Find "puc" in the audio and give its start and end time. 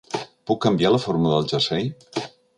0.51-0.57